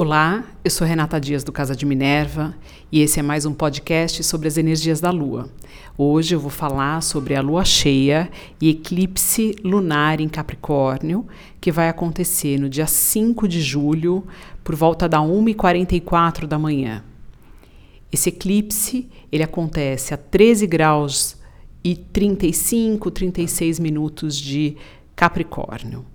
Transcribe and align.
Olá, 0.00 0.44
eu 0.64 0.70
sou 0.70 0.86
Renata 0.86 1.20
Dias 1.20 1.42
do 1.42 1.50
Casa 1.50 1.74
de 1.74 1.84
Minerva 1.84 2.54
e 2.92 3.00
esse 3.00 3.18
é 3.18 3.22
mais 3.22 3.44
um 3.44 3.52
podcast 3.52 4.22
sobre 4.22 4.46
as 4.46 4.56
energias 4.56 5.00
da 5.00 5.10
Lua. 5.10 5.50
Hoje 5.98 6.36
eu 6.36 6.38
vou 6.38 6.52
falar 6.52 7.02
sobre 7.02 7.34
a 7.34 7.42
Lua 7.42 7.64
cheia 7.64 8.30
e 8.60 8.68
eclipse 8.68 9.56
lunar 9.64 10.20
em 10.20 10.28
Capricórnio, 10.28 11.26
que 11.60 11.72
vai 11.72 11.88
acontecer 11.88 12.60
no 12.60 12.68
dia 12.68 12.86
5 12.86 13.48
de 13.48 13.60
julho, 13.60 14.24
por 14.62 14.76
volta 14.76 15.08
da 15.08 15.18
1h44 15.18 16.46
da 16.46 16.60
manhã. 16.60 17.02
Esse 18.12 18.28
eclipse 18.28 19.08
ele 19.32 19.42
acontece 19.42 20.14
a 20.14 20.16
13 20.16 20.64
graus 20.68 21.36
e 21.82 21.96
35, 21.96 23.10
36 23.10 23.80
minutos 23.80 24.36
de 24.36 24.76
Capricórnio. 25.16 26.06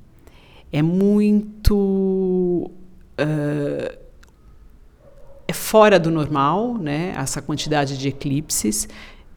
É 0.71 0.81
muito 0.81 2.71
uh, 3.20 3.98
é 5.47 5.54
fora 5.54 6.00
do 6.00 6.10
normal, 6.10 6.78
né? 6.78 7.14
Essa 7.18 7.42
quantidade 7.42 7.97
de 7.97 8.07
eclipses 8.07 8.87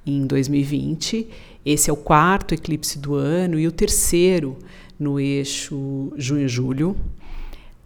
em 0.05 0.27
2020. 0.27 1.29
Esse 1.65 1.91
é 1.91 1.93
o 1.93 1.97
quarto 1.97 2.55
eclipse 2.55 2.99
do 2.99 3.15
ano 3.15 3.59
e 3.59 3.67
o 3.67 3.73
terceiro 3.73 4.57
no 4.99 5.19
eixo 5.19 6.13
junho-julho. 6.17 6.97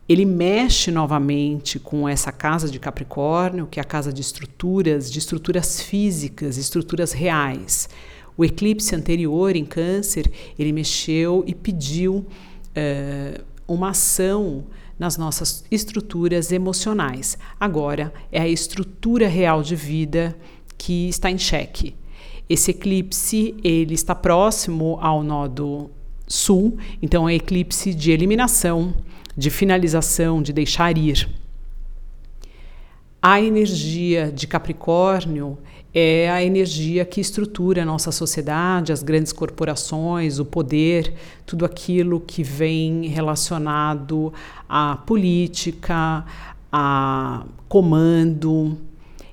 Ele 0.08 0.24
mexe 0.24 0.90
novamente 0.90 1.78
com 1.78 2.08
essa 2.08 2.32
casa 2.32 2.68
de 2.68 2.78
Capricórnio, 2.80 3.66
que 3.66 3.78
é 3.78 3.82
a 3.82 3.84
casa 3.84 4.12
de 4.12 4.20
estruturas, 4.20 5.10
de 5.10 5.18
estruturas 5.18 5.80
físicas, 5.80 6.56
estruturas 6.56 7.12
reais. 7.12 7.88
O 8.36 8.44
eclipse 8.44 8.94
anterior 8.94 9.54
em 9.54 9.64
Câncer, 9.64 10.30
ele 10.58 10.72
mexeu 10.72 11.44
e 11.46 11.54
pediu 11.54 12.16
uh, 12.16 13.44
uma 13.72 13.90
ação 13.90 14.64
nas 14.98 15.16
nossas 15.16 15.64
estruturas 15.70 16.52
emocionais. 16.52 17.38
Agora 17.58 18.12
é 18.30 18.40
a 18.40 18.48
estrutura 18.48 19.28
real 19.28 19.62
de 19.62 19.74
vida 19.76 20.36
que 20.76 21.08
está 21.08 21.30
em 21.30 21.38
xeque. 21.38 21.94
Esse 22.48 22.72
eclipse 22.72 23.54
ele 23.62 23.94
está 23.94 24.14
próximo 24.14 24.98
ao 25.00 25.22
nodo 25.22 25.90
sul, 26.26 26.76
então 27.00 27.28
é 27.28 27.34
eclipse 27.34 27.94
de 27.94 28.10
eliminação, 28.10 28.94
de 29.36 29.50
finalização, 29.50 30.42
de 30.42 30.52
deixar 30.52 30.98
ir. 30.98 31.28
A 33.22 33.38
energia 33.38 34.32
de 34.32 34.46
Capricórnio 34.46 35.58
é 35.92 36.30
a 36.30 36.42
energia 36.42 37.04
que 37.04 37.20
estrutura 37.20 37.82
a 37.82 37.84
nossa 37.84 38.10
sociedade, 38.10 38.92
as 38.92 39.02
grandes 39.02 39.30
corporações, 39.30 40.38
o 40.38 40.44
poder, 40.46 41.12
tudo 41.44 41.66
aquilo 41.66 42.18
que 42.18 42.42
vem 42.42 43.08
relacionado 43.08 44.32
à 44.66 44.96
política, 45.04 46.24
a 46.72 47.44
comando. 47.68 48.78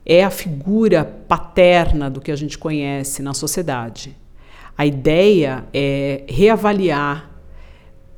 É 0.06 0.22
a 0.22 0.30
figura 0.30 1.06
paterna 1.06 2.10
do 2.10 2.20
que 2.20 2.32
a 2.32 2.36
gente 2.36 2.58
conhece 2.58 3.22
na 3.22 3.34
sociedade. 3.34 4.18
A 4.78 4.86
ideia 4.86 5.64
é 5.74 6.26
reavaliar 6.28 7.32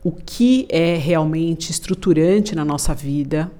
o 0.03 0.11
que 0.11 0.65
é 0.67 0.95
realmente 0.95 1.69
estruturante 1.69 2.55
na 2.55 2.65
nossa 2.65 2.95
vida 2.95 3.51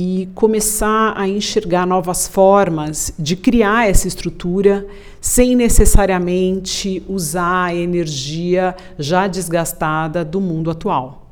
e 0.00 0.28
começar 0.32 1.12
a 1.16 1.26
enxergar 1.26 1.84
novas 1.84 2.28
formas 2.28 3.12
de 3.18 3.34
criar 3.34 3.90
essa 3.90 4.06
estrutura 4.06 4.86
sem 5.20 5.56
necessariamente 5.56 7.02
usar 7.08 7.64
a 7.64 7.74
energia 7.74 8.76
já 8.96 9.26
desgastada 9.26 10.24
do 10.24 10.40
mundo 10.40 10.70
atual. 10.70 11.26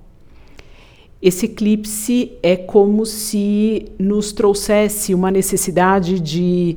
Esse 1.22 1.46
eclipse 1.46 2.32
é 2.42 2.56
como 2.56 3.06
se 3.06 3.86
nos 4.00 4.32
trouxesse 4.32 5.14
uma 5.14 5.30
necessidade 5.30 6.18
de 6.18 6.76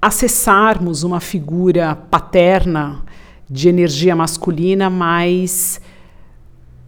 acessarmos 0.00 1.02
uma 1.02 1.20
figura 1.20 1.94
paterna 1.94 3.04
de 3.50 3.68
energia 3.68 4.16
masculina 4.16 4.88
mais. 4.88 5.78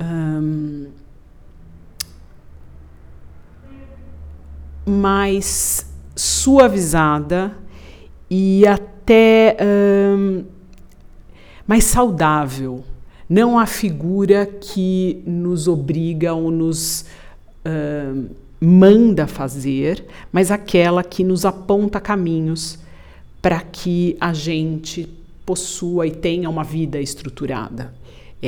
Um, 0.00 0.86
mais 4.86 5.84
suavizada 6.14 7.56
e 8.30 8.66
até 8.66 9.56
hum, 9.60 10.44
mais 11.66 11.84
saudável. 11.84 12.84
Não 13.28 13.58
a 13.58 13.66
figura 13.66 14.46
que 14.46 15.22
nos 15.26 15.66
obriga 15.66 16.32
ou 16.32 16.50
nos 16.50 17.04
hum, 17.66 18.28
manda 18.60 19.26
fazer, 19.26 20.06
mas 20.32 20.50
aquela 20.50 21.02
que 21.02 21.24
nos 21.24 21.44
aponta 21.44 22.00
caminhos 22.00 22.78
para 23.42 23.60
que 23.60 24.16
a 24.20 24.32
gente 24.32 25.08
possua 25.44 26.06
e 26.06 26.10
tenha 26.10 26.48
uma 26.48 26.64
vida 26.64 27.00
estruturada. 27.00 27.92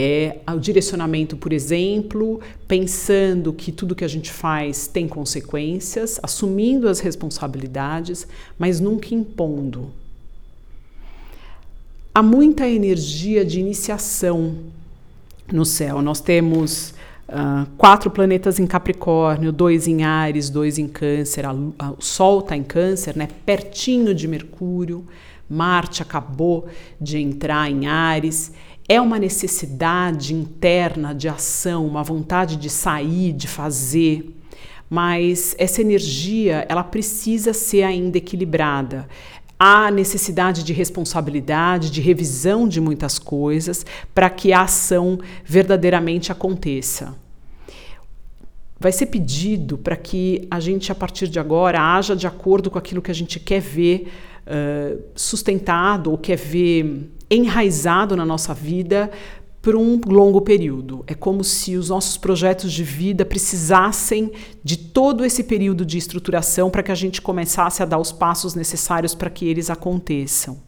É 0.01 0.37
o 0.55 0.61
direcionamento, 0.61 1.37
por 1.37 1.53
exemplo, 1.53 2.41
pensando 2.69 3.53
que 3.53 3.73
tudo 3.73 3.97
que 3.97 4.05
a 4.05 4.09
gente 4.09 4.31
faz 4.31 4.87
tem 4.87 5.09
consequências, 5.09 6.21
assumindo 6.23 6.89
as 6.89 7.01
responsabilidades, 7.01 8.25
mas 8.57 8.79
nunca 8.79 9.13
impondo. 9.13 9.91
Há 12.15 12.23
muita 12.23 12.69
energia 12.69 13.45
de 13.45 13.59
iniciação 13.59 14.59
no 15.53 15.65
céu. 15.65 16.01
Nós 16.01 16.21
temos 16.21 16.95
uh, 17.29 17.69
quatro 17.77 18.09
planetas 18.09 18.61
em 18.61 18.69
Capricórnio, 18.69 19.51
dois 19.51 19.89
em 19.89 20.05
Ares, 20.05 20.49
dois 20.49 20.79
em 20.79 20.87
Câncer. 20.87 21.45
A, 21.45 21.51
a, 21.77 21.91
o 21.91 22.01
Sol 22.01 22.39
está 22.39 22.57
em 22.57 22.63
Câncer, 22.63 23.17
né? 23.17 23.29
pertinho 23.45 24.15
de 24.15 24.29
Mercúrio. 24.29 25.05
Marte 25.51 26.03
acabou 26.03 26.69
de 27.01 27.19
entrar 27.19 27.69
em 27.69 27.89
Ares 27.89 28.53
é 28.89 28.99
uma 29.01 29.19
necessidade 29.19 30.33
interna 30.33 31.15
de 31.15 31.29
ação, 31.29 31.87
uma 31.87 32.03
vontade 32.03 32.57
de 32.57 32.71
sair, 32.71 33.35
de 33.35 33.47
fazer, 33.47 34.35
mas 34.89 35.55
essa 35.59 35.83
energia 35.83 36.65
ela 36.69 36.83
precisa 36.83 37.53
ser 37.53 37.83
ainda 37.83 38.17
equilibrada. 38.17 39.07
Há 39.59 39.91
necessidade 39.91 40.65
de 40.65 40.73
responsabilidade, 40.73 41.91
de 41.91 42.01
revisão 42.01 42.67
de 42.67 42.81
muitas 42.81 43.19
coisas 43.19 43.85
para 44.15 44.31
que 44.31 44.53
a 44.53 44.63
ação 44.63 45.19
verdadeiramente 45.45 46.33
aconteça. 46.33 47.15
Vai 48.81 48.93
ser 48.93 49.07
pedido 49.07 49.77
para 49.77 49.97
que 49.97 50.47
a 50.49 50.61
gente, 50.61 50.93
a 50.93 50.95
partir 50.95 51.27
de 51.27 51.41
agora, 51.41 51.81
haja 51.81 52.15
de 52.15 52.29
acordo 52.29 52.71
com 52.71 52.79
aquilo 52.79 53.03
que 53.03 53.11
a 53.11 53.15
gente 53.15 53.41
quer 53.41 53.61
ver 53.61 54.09
sustentado 55.15 56.11
ou 56.11 56.19
quer 56.19 56.37
ver 56.37 57.11
enraizado 57.31 58.17
na 58.17 58.25
nossa 58.25 58.55
vida 58.55 59.11
por 59.61 59.77
um 59.77 60.01
longo 60.07 60.41
período. 60.41 61.05
É 61.07 61.15
como 61.15 61.45
se 61.45 61.77
os 61.77 61.91
nossos 61.91 62.17
projetos 62.17 62.73
de 62.73 62.83
vida 62.83 63.25
precisassem 63.25 64.33
de 64.65 64.77
todo 64.79 65.25
esse 65.25 65.45
período 65.45 65.85
de 65.85 65.99
estruturação 65.99 66.71
para 66.71 66.83
que 66.83 66.93
a 66.93 66.95
gente 66.95 67.21
começasse 67.21 67.83
a 67.83 67.87
dar 67.87 67.99
os 67.99 68.13
passos 68.13 68.55
necessários 68.55 69.15
para 69.15 69.29
que 69.29 69.47
eles 69.47 69.69
aconteçam. 69.69 70.59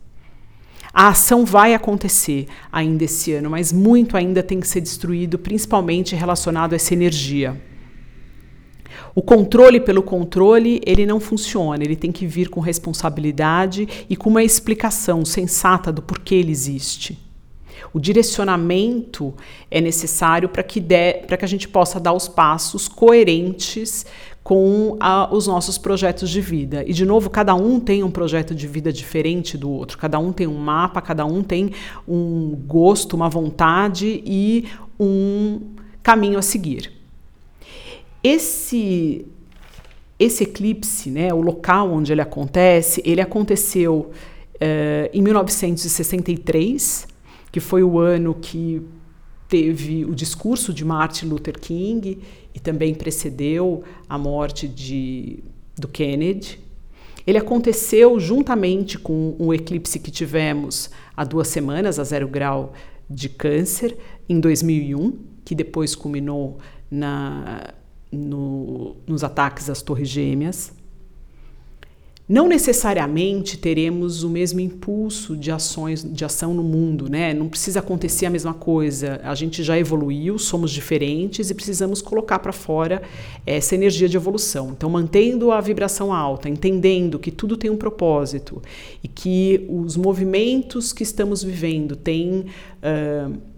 A 0.93 1.09
ação 1.09 1.45
vai 1.45 1.73
acontecer 1.73 2.49
ainda 2.71 3.05
esse 3.05 3.33
ano, 3.33 3.49
mas 3.49 3.73
muito 3.73 4.17
ainda 4.17 4.43
tem 4.43 4.59
que 4.59 4.67
ser 4.67 4.81
destruído, 4.81 5.39
principalmente 5.39 6.17
relacionado 6.17 6.73
a 6.73 6.77
essa 6.77 6.93
energia. 6.93 7.70
O 9.15 9.23
controle 9.23 9.81
pelo 9.81 10.03
controle, 10.03 10.81
ele 10.87 11.05
não 11.05 11.19
funciona, 11.19 11.83
ele 11.83 11.97
tem 11.97 12.13
que 12.13 12.27
vir 12.27 12.49
com 12.49 12.61
responsabilidade 12.61 14.07
e 14.09 14.17
com 14.17 14.31
uma 14.31 14.45
explicação 14.45 15.25
sensata 15.25 15.93
do 15.93 16.03
porquê 16.03 16.37
ele 16.37 16.53
existe. 16.53 17.19
O 17.93 17.99
direcionamento 17.99 19.35
é 19.71 19.81
necessário 19.81 20.49
para 20.49 20.63
que, 20.63 20.81
que 20.81 21.45
a 21.45 21.49
gente 21.49 21.67
possa 21.67 21.99
dar 21.99 22.13
os 22.13 22.29
passos 22.29 22.87
coerentes 22.87 24.07
com 24.45 24.97
a, 25.01 25.33
os 25.35 25.47
nossos 25.47 25.77
projetos 25.77 26.31
de 26.31 26.41
vida. 26.41 26.85
E, 26.87 26.93
de 26.93 27.05
novo, 27.05 27.29
cada 27.29 27.55
um 27.55 27.81
tem 27.81 28.05
um 28.05 28.11
projeto 28.11 28.55
de 28.55 28.67
vida 28.67 28.93
diferente 28.93 29.57
do 29.59 29.71
outro, 29.71 29.99
cada 29.99 30.19
um 30.19 30.33
tem 30.33 30.47
um 30.47 30.59
mapa, 30.59 31.01
cada 31.01 31.25
um 31.25 31.43
tem 31.43 31.73
um 32.07 32.57
gosto, 32.67 33.15
uma 33.15 33.29
vontade 33.29 34.23
e 34.25 34.67
um 34.99 35.61
caminho 36.03 36.39
a 36.39 36.43
seguir. 36.43 37.00
Esse 38.23 39.27
esse 40.19 40.45
eclipse, 40.45 41.11
né, 41.11 41.33
o 41.33 41.41
local 41.41 41.91
onde 41.91 42.13
ele 42.13 42.21
acontece, 42.21 43.03
ele 43.07 43.23
aconteceu 43.23 44.11
uh, 44.57 45.09
em 45.15 45.23
1963, 45.23 47.09
que 47.51 47.59
foi 47.59 47.83
o 47.83 47.99
ano 47.99 48.35
que 48.35 48.83
teve 49.49 50.05
o 50.05 50.15
discurso 50.15 50.75
de 50.75 50.85
Martin 50.85 51.25
Luther 51.25 51.59
King 51.59 52.19
e 52.55 52.61
também 52.61 52.95
precedeu 52.95 53.83
a 54.07 54.19
morte 54.19 54.69
de, 54.69 55.43
do 55.79 55.89
Kennedy. 55.89 56.61
Ele 57.27 57.39
aconteceu 57.39 58.21
juntamente 58.21 58.99
com 58.99 59.35
o 59.39 59.55
eclipse 59.55 59.99
que 59.99 60.11
tivemos 60.11 60.91
há 61.17 61.25
duas 61.25 61.49
semanas, 61.49 61.99
a 61.99 62.05
zero 62.05 62.29
grau 62.29 62.75
de 63.09 63.31
câncer, 63.31 63.97
em 64.29 64.39
2001. 64.39 65.19
que 65.45 65.55
depois 65.55 65.97
culminou 65.97 66.59
na, 66.91 67.73
no, 68.11 68.97
nos 69.07 69.23
ataques 69.23 69.71
às 69.71 69.83
Torres 69.83 70.09
Gêmeas. 70.09 70.73
Não 72.31 72.47
necessariamente 72.47 73.59
teremos 73.59 74.23
o 74.23 74.31
mesmo 74.31 74.61
impulso 74.61 75.37
de 75.37 75.51
ações 75.51 76.05
de 76.05 76.25
ação 76.25 76.55
no 76.55 76.63
mundo, 76.63 77.11
né? 77.11 77.35
Não 77.35 77.49
precisa 77.49 77.81
acontecer 77.81 78.25
a 78.25 78.31
mesma 78.31 78.55
coisa. 78.55 79.21
A 79.25 79.35
gente 79.35 79.65
já 79.65 79.77
evoluiu, 79.77 80.39
somos 80.39 80.71
diferentes 80.71 81.51
e 81.51 81.55
precisamos 81.57 82.01
colocar 82.01 82.39
para 82.39 82.53
fora 82.53 83.03
essa 83.45 83.75
energia 83.75 84.09
de 84.09 84.17
evolução. 84.17 84.71
Então, 84.71 84.89
mantendo 84.89 85.51
a 85.51 85.61
vibração 85.61 86.13
alta, 86.13 86.49
entendendo 86.49 87.19
que 87.19 87.33
tudo 87.33 87.57
tem 87.57 87.69
um 87.69 87.77
propósito 87.77 88.63
e 89.03 89.09
que 89.09 89.67
os 89.69 89.97
movimentos 89.97 90.93
que 90.93 91.03
estamos 91.03 91.43
vivendo 91.43 91.97
têm 91.97 92.47
uh, 92.79 93.50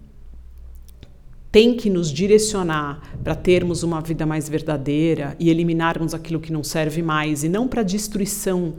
tem 1.53 1.75
que 1.75 1.87
nos 1.87 2.11
direcionar 2.11 2.99
para 3.23 3.35
termos 3.35 3.83
uma 3.83 4.01
vida 4.01 4.25
mais 4.25 4.49
verdadeira 4.49 5.35
e 5.39 5.51
eliminarmos 5.51 6.15
aquilo 6.15 6.39
que 6.39 6.51
não 6.51 6.63
serve 6.63 7.03
mais, 7.03 7.43
e 7.43 7.47
não 7.47 7.67
para 7.67 7.83
destruição 7.83 8.73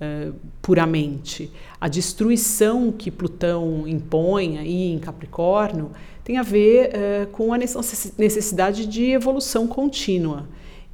uh, 0.00 0.34
puramente. 0.60 1.48
A 1.80 1.86
destruição 1.86 2.90
que 2.90 3.12
Plutão 3.12 3.86
impõe 3.86 4.58
aí 4.58 4.92
em 4.92 4.98
Capricórnio 4.98 5.92
tem 6.24 6.36
a 6.36 6.42
ver 6.42 6.88
uh, 6.88 7.26
com 7.28 7.54
a 7.54 7.56
necessidade 7.58 8.86
de 8.86 9.04
evolução 9.12 9.68
contínua. 9.68 10.48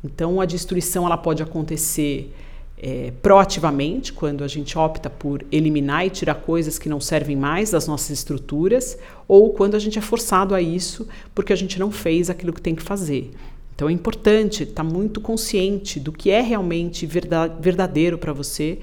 Então, 0.05 0.39
a 0.39 0.45
destruição 0.45 1.07
ela 1.07 1.17
pode 1.17 1.43
acontecer 1.43 2.31
é, 2.83 3.13
proativamente, 3.23 4.13
quando 4.13 4.43
a 4.43 4.49
gente 4.49 4.77
opta 4.77 5.09
por 5.09 5.47
eliminar 5.53 6.05
e 6.05 6.11
tirar 6.11 6.35
coisas 6.35 6.81
que 6.81 6.89
não 6.89 7.01
servem 7.01 7.37
mais 7.37 7.71
das 7.71 7.87
nossas 7.87 8.11
estruturas, 8.11 8.99
ou 9.29 9.51
quando 9.51 9.77
a 9.77 9.79
gente 9.79 9.99
é 9.99 10.03
forçado 10.03 10.53
a 10.53 10.61
isso 10.61 11.07
porque 11.33 11.53
a 11.53 11.57
gente 11.57 11.79
não 11.79 11.93
fez 11.93 12.29
aquilo 12.29 12.53
que 12.53 12.61
tem 12.61 12.75
que 12.75 12.83
fazer. 12.83 13.31
Então 13.73 13.89
é 13.89 13.93
importante 13.93 14.65
estar 14.65 14.83
muito 14.83 15.21
consciente 15.21 16.01
do 16.01 16.11
que 16.11 16.31
é 16.31 16.41
realmente 16.41 17.07
verdadeiro 17.07 18.19
para 18.19 18.33
você 18.33 18.81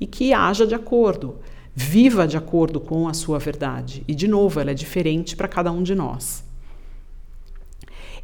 e 0.00 0.06
que 0.06 0.32
haja 0.32 0.66
de 0.66 0.74
acordo, 0.74 1.36
viva 1.72 2.26
de 2.26 2.36
acordo 2.36 2.80
com 2.80 3.08
a 3.08 3.14
sua 3.14 3.38
verdade. 3.38 4.02
E, 4.08 4.14
de 4.14 4.26
novo, 4.26 4.60
ela 4.60 4.72
é 4.72 4.74
diferente 4.74 5.36
para 5.36 5.46
cada 5.46 5.70
um 5.70 5.82
de 5.82 5.94
nós. 5.94 6.45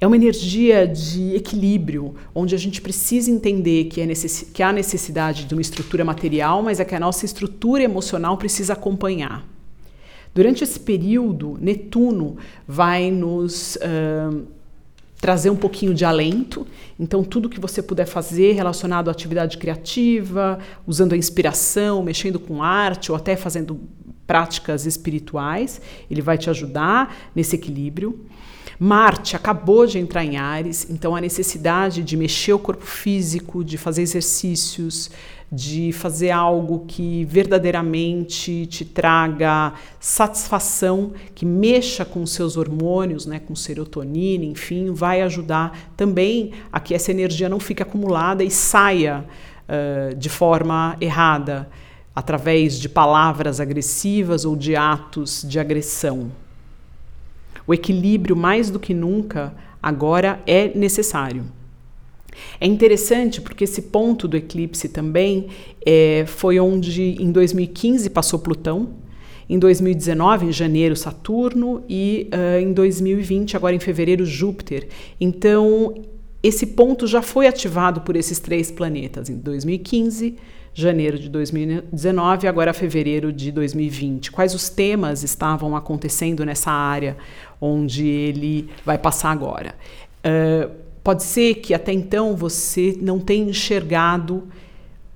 É 0.02 0.06
uma 0.08 0.16
energia 0.16 0.84
de 0.84 1.32
equilíbrio, 1.36 2.16
onde 2.34 2.56
a 2.56 2.58
gente 2.58 2.82
precisa 2.82 3.30
entender 3.30 3.84
que, 3.84 4.00
é 4.00 4.04
necess... 4.04 4.50
que 4.52 4.60
há 4.60 4.72
necessidade 4.72 5.44
de 5.44 5.54
uma 5.54 5.60
estrutura 5.60 6.04
material, 6.04 6.60
mas 6.60 6.80
é 6.80 6.84
que 6.84 6.96
a 6.96 6.98
nossa 6.98 7.24
estrutura 7.24 7.84
emocional 7.84 8.36
precisa 8.36 8.72
acompanhar. 8.72 9.46
Durante 10.34 10.64
esse 10.64 10.80
período, 10.80 11.56
Netuno 11.60 12.36
vai 12.66 13.12
nos 13.12 13.76
uh, 13.76 14.42
trazer 15.20 15.50
um 15.50 15.56
pouquinho 15.56 15.94
de 15.94 16.04
alento. 16.04 16.66
Então, 16.98 17.22
tudo 17.22 17.48
que 17.48 17.60
você 17.60 17.80
puder 17.80 18.06
fazer 18.06 18.54
relacionado 18.54 19.06
à 19.06 19.12
atividade 19.12 19.56
criativa, 19.56 20.58
usando 20.84 21.12
a 21.12 21.16
inspiração, 21.16 22.02
mexendo 22.02 22.40
com 22.40 22.60
arte 22.60 23.12
ou 23.12 23.16
até 23.16 23.36
fazendo 23.36 23.78
práticas 24.26 24.84
espirituais, 24.84 25.80
ele 26.10 26.22
vai 26.22 26.36
te 26.36 26.50
ajudar 26.50 27.30
nesse 27.36 27.54
equilíbrio. 27.54 28.26
Marte 28.78 29.36
acabou 29.36 29.86
de 29.86 29.98
entrar 29.98 30.24
em 30.24 30.36
Ares, 30.36 30.86
então 30.90 31.14
a 31.14 31.20
necessidade 31.20 32.02
de 32.02 32.16
mexer 32.16 32.52
o 32.52 32.58
corpo 32.58 32.84
físico, 32.84 33.62
de 33.64 33.78
fazer 33.78 34.02
exercícios, 34.02 35.10
de 35.50 35.92
fazer 35.92 36.30
algo 36.30 36.86
que 36.88 37.26
verdadeiramente 37.26 38.64
te 38.66 38.86
traga 38.86 39.74
satisfação, 40.00 41.12
que 41.34 41.44
mexa 41.44 42.06
com 42.06 42.24
seus 42.24 42.56
hormônios, 42.56 43.26
né, 43.26 43.38
com 43.38 43.54
serotonina, 43.54 44.46
enfim, 44.46 44.92
vai 44.92 45.20
ajudar 45.20 45.92
também 45.94 46.52
a 46.72 46.80
que 46.80 46.94
essa 46.94 47.10
energia 47.10 47.50
não 47.50 47.60
fique 47.60 47.82
acumulada 47.82 48.42
e 48.42 48.50
saia 48.50 49.26
uh, 49.68 50.16
de 50.16 50.30
forma 50.30 50.96
errada, 50.98 51.68
através 52.14 52.78
de 52.78 52.88
palavras 52.88 53.60
agressivas 53.60 54.44
ou 54.44 54.56
de 54.56 54.74
atos 54.76 55.44
de 55.46 55.58
agressão. 55.58 56.30
O 57.66 57.74
equilíbrio, 57.74 58.36
mais 58.36 58.70
do 58.70 58.78
que 58.78 58.94
nunca, 58.94 59.54
agora 59.82 60.40
é 60.46 60.76
necessário. 60.76 61.44
É 62.60 62.66
interessante 62.66 63.40
porque 63.40 63.64
esse 63.64 63.82
ponto 63.82 64.26
do 64.26 64.36
eclipse 64.36 64.88
também 64.88 65.48
é, 65.84 66.24
foi 66.26 66.58
onde 66.58 67.16
em 67.20 67.30
2015 67.30 68.08
passou 68.10 68.38
Plutão, 68.38 68.90
em 69.48 69.58
2019, 69.58 70.46
em 70.46 70.52
janeiro, 70.52 70.96
Saturno 70.96 71.82
e 71.88 72.30
uh, 72.32 72.60
em 72.60 72.72
2020, 72.72 73.56
agora 73.56 73.74
em 73.74 73.78
fevereiro, 73.78 74.24
Júpiter. 74.24 74.88
Então, 75.20 75.94
esse 76.42 76.66
ponto 76.68 77.06
já 77.06 77.20
foi 77.20 77.46
ativado 77.46 78.00
por 78.00 78.16
esses 78.16 78.38
três 78.38 78.70
planetas 78.70 79.28
em 79.28 79.36
2015, 79.36 80.36
janeiro 80.74 81.18
de 81.18 81.28
2019 81.28 82.46
e 82.46 82.48
agora 82.48 82.72
fevereiro 82.72 83.32
de 83.32 83.52
2020. 83.52 84.32
Quais 84.32 84.54
os 84.54 84.68
temas 84.68 85.22
estavam 85.22 85.76
acontecendo 85.76 86.44
nessa 86.44 86.70
área 86.70 87.16
onde 87.60 88.06
ele 88.06 88.70
vai 88.84 88.96
passar 88.96 89.30
agora? 89.30 89.74
Uh, 90.24 90.70
pode 91.04 91.24
ser 91.24 91.56
que 91.56 91.74
até 91.74 91.92
então 91.92 92.34
você 92.34 92.96
não 93.00 93.18
tenha 93.18 93.50
enxergado 93.50 94.48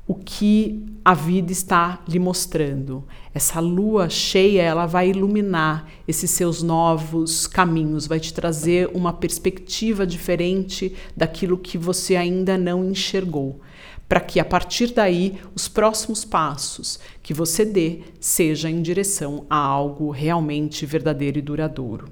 o 0.07 0.15
que 0.15 0.85
a 1.05 1.15
vida 1.15 1.51
está 1.51 2.01
lhe 2.07 2.19
mostrando. 2.19 3.03
Essa 3.35 3.59
lua 3.59 4.09
cheia, 4.09 4.63
ela 4.63 4.87
vai 4.87 5.09
iluminar 5.09 5.89
esses 6.07 6.31
seus 6.31 6.63
novos 6.63 7.47
caminhos, 7.47 8.07
vai 8.07 8.21
te 8.21 8.33
trazer 8.33 8.91
uma 8.95 9.13
perspectiva 9.13 10.07
diferente 10.07 10.95
daquilo 11.17 11.59
que 11.59 11.77
você 11.77 12.15
ainda 12.15 12.57
não 12.59 12.85
enxergou 12.85 13.61
para 14.09 14.21
que 14.21 14.39
a 14.39 14.45
partir 14.45 14.93
daí 14.93 15.39
os 15.55 15.69
próximos 15.69 16.25
passos 16.25 17.01
que 17.23 17.35
você 17.35 17.65
dê 17.65 18.01
seja 18.21 18.71
em 18.71 18.81
direção 18.81 19.45
a 19.51 19.57
algo 19.57 20.11
realmente 20.11 20.87
verdadeiro 20.87 21.39
e 21.39 21.43
duradouro. 21.43 22.09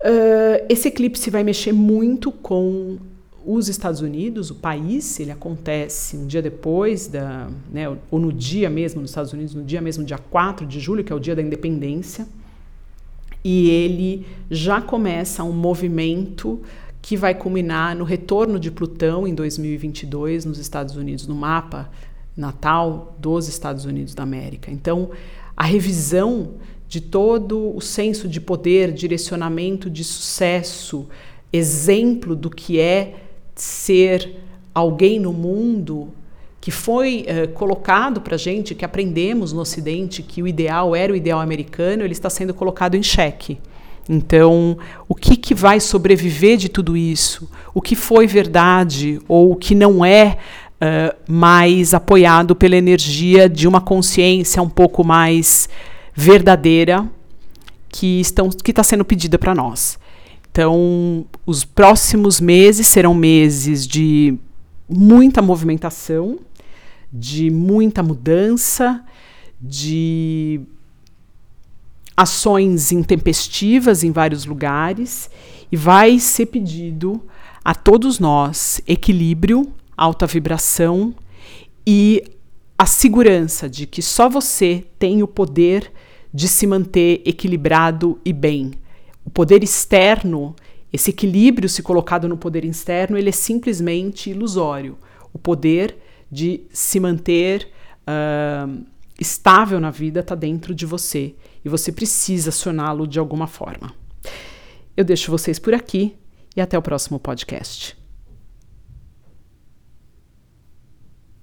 Uh, 0.00 0.64
esse 0.68 0.88
eclipse 0.88 1.28
vai 1.28 1.42
mexer 1.42 1.72
muito 1.72 2.30
com 2.30 2.98
os 3.44 3.68
Estados 3.68 4.00
Unidos, 4.00 4.50
o 4.50 4.54
país, 4.54 5.18
ele 5.18 5.30
acontece 5.30 6.16
um 6.16 6.26
dia 6.26 6.42
depois, 6.42 7.08
da, 7.08 7.48
né, 7.72 7.88
ou 8.10 8.18
no 8.18 8.32
dia 8.32 8.68
mesmo 8.68 9.00
nos 9.00 9.10
Estados 9.10 9.32
Unidos, 9.32 9.54
no 9.54 9.64
dia 9.64 9.80
mesmo, 9.80 10.04
dia 10.04 10.18
4 10.18 10.66
de 10.66 10.78
julho, 10.78 11.02
que 11.02 11.12
é 11.12 11.16
o 11.16 11.18
dia 11.18 11.34
da 11.34 11.42
independência, 11.42 12.26
e 13.42 13.70
ele 13.70 14.26
já 14.50 14.80
começa 14.80 15.42
um 15.44 15.52
movimento 15.52 16.60
que 17.00 17.16
vai 17.16 17.34
culminar 17.34 17.96
no 17.96 18.04
retorno 18.04 18.58
de 18.58 18.70
Plutão 18.70 19.26
em 19.26 19.34
2022 19.34 20.44
nos 20.44 20.58
Estados 20.58 20.96
Unidos, 20.96 21.26
no 21.26 21.34
mapa 21.34 21.90
natal 22.36 23.16
dos 23.18 23.48
Estados 23.48 23.84
Unidos 23.84 24.14
da 24.14 24.22
América. 24.22 24.70
Então, 24.70 25.10
a 25.56 25.64
revisão 25.64 26.54
de 26.88 27.00
todo 27.00 27.76
o 27.76 27.80
senso 27.80 28.28
de 28.28 28.40
poder, 28.40 28.92
direcionamento 28.92 29.90
de 29.90 30.04
sucesso, 30.04 31.08
exemplo 31.52 32.34
do 32.34 32.48
que 32.48 32.80
é 32.80 33.16
ser 33.54 34.36
alguém 34.74 35.18
no 35.18 35.32
mundo 35.32 36.12
que 36.60 36.70
foi 36.70 37.24
uh, 37.26 37.48
colocado 37.52 38.20
para 38.20 38.36
gente, 38.36 38.74
que 38.74 38.84
aprendemos 38.84 39.52
no 39.52 39.60
Ocidente 39.60 40.22
que 40.22 40.42
o 40.42 40.46
ideal 40.46 40.94
era 40.94 41.12
o 41.12 41.16
ideal 41.16 41.40
americano, 41.40 42.02
ele 42.02 42.12
está 42.12 42.28
sendo 42.28 42.52
colocado 42.52 42.94
em 42.94 43.02
xeque. 43.02 43.58
Então, 44.08 44.78
o 45.06 45.14
que, 45.14 45.36
que 45.36 45.54
vai 45.54 45.80
sobreviver 45.80 46.56
de 46.56 46.68
tudo 46.68 46.96
isso? 46.96 47.48
O 47.74 47.82
que 47.82 47.94
foi 47.94 48.26
verdade 48.26 49.20
ou 49.28 49.52
o 49.52 49.56
que 49.56 49.74
não 49.74 50.02
é 50.02 50.38
uh, 50.80 51.14
mais 51.30 51.92
apoiado 51.92 52.56
pela 52.56 52.76
energia 52.76 53.48
de 53.48 53.68
uma 53.68 53.80
consciência 53.80 54.62
um 54.62 54.68
pouco 54.68 55.04
mais 55.04 55.68
verdadeira 56.14 57.06
que 57.90 58.20
está 58.20 58.82
sendo 58.82 59.04
pedida 59.04 59.38
para 59.38 59.54
nós? 59.54 59.98
Então, 60.50 61.26
os 61.44 61.64
próximos 61.64 62.40
meses 62.40 62.88
serão 62.88 63.12
meses 63.14 63.86
de 63.86 64.38
muita 64.88 65.42
movimentação, 65.42 66.38
de 67.12 67.50
muita 67.50 68.02
mudança, 68.02 69.04
de 69.60 70.60
ações 72.18 72.90
intempestivas 72.90 74.02
em 74.02 74.10
vários 74.10 74.44
lugares 74.44 75.30
e 75.70 75.76
vai 75.76 76.18
ser 76.18 76.46
pedido 76.46 77.22
a 77.64 77.76
todos 77.76 78.18
nós 78.18 78.80
equilíbrio, 78.88 79.72
alta 79.96 80.26
vibração 80.26 81.14
e 81.86 82.24
a 82.76 82.86
segurança 82.86 83.68
de 83.68 83.86
que 83.86 84.02
só 84.02 84.28
você 84.28 84.84
tem 84.98 85.22
o 85.22 85.28
poder 85.28 85.92
de 86.34 86.48
se 86.48 86.66
manter 86.66 87.22
equilibrado 87.24 88.18
e 88.24 88.32
bem. 88.32 88.72
O 89.24 89.30
poder 89.30 89.62
externo, 89.62 90.56
esse 90.92 91.10
equilíbrio 91.10 91.68
se 91.68 91.84
colocado 91.84 92.28
no 92.28 92.36
poder 92.36 92.64
externo, 92.64 93.16
ele 93.16 93.28
é 93.28 93.32
simplesmente 93.32 94.30
ilusório. 94.30 94.98
O 95.32 95.38
poder 95.38 95.96
de 96.28 96.62
se 96.72 96.98
manter 96.98 97.68
uh, 98.02 98.84
estável 99.20 99.78
na 99.78 99.92
vida 99.92 100.18
está 100.18 100.34
dentro 100.34 100.74
de 100.74 100.84
você 100.84 101.36
e 101.68 101.70
você 101.70 101.92
precisa 101.92 102.48
acioná-lo 102.48 103.06
de 103.06 103.18
alguma 103.18 103.46
forma. 103.46 103.92
Eu 104.96 105.04
deixo 105.04 105.30
vocês 105.30 105.58
por 105.58 105.74
aqui 105.74 106.16
e 106.56 106.60
até 106.60 106.76
o 106.78 106.82
próximo 106.82 107.20
podcast. 107.20 107.97